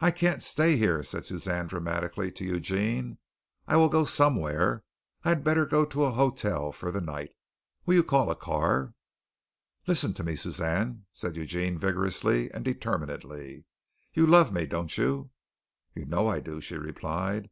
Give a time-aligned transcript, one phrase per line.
[0.00, 3.16] "I can't stay here," said Suzanne dramatically to Eugene.
[3.66, 4.84] "I will go somewhere.
[5.24, 7.30] I had better go to a hotel for the night.
[7.86, 8.92] Will you call a car?"
[9.86, 13.64] "Listen to me, Suzanne," said Eugene vigorously and determinedly.
[14.12, 15.30] "You love me, don't you?"
[15.94, 17.48] "You know I do," she replied.